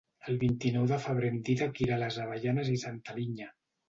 El 0.31 0.37
vint-i-nou 0.43 0.85
de 0.91 0.97
febrer 1.03 1.29
en 1.33 1.37
Dídac 1.49 1.81
irà 1.87 1.97
a 1.97 2.03
les 2.05 2.17
Avellanes 2.23 2.73
i 2.77 2.79
Santa 2.85 3.17
Linya. 3.19 3.51